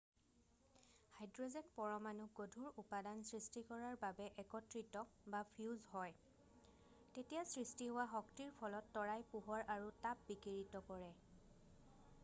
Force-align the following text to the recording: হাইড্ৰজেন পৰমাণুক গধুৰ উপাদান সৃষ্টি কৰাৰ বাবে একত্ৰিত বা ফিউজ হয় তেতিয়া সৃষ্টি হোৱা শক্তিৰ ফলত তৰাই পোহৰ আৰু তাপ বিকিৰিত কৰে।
হাইড্ৰজেন 1.17 1.67
পৰমাণুক 1.73 2.31
গধুৰ 2.39 2.79
উপাদান 2.83 3.21
সৃষ্টি 3.31 3.63
কৰাৰ 3.67 3.99
বাবে 4.05 4.25
একত্ৰিত 4.45 5.03
বা 5.35 5.43
ফিউজ 5.51 5.85
হয় 5.93 6.17
তেতিয়া 6.31 7.45
সৃষ্টি 7.53 7.91
হোৱা 7.97 8.09
শক্তিৰ 8.17 8.57
ফলত 8.63 8.91
তৰাই 8.99 9.29
পোহৰ 9.37 9.69
আৰু 9.77 9.95
তাপ 10.07 10.27
বিকিৰিত 10.33 10.83
কৰে। 10.91 11.15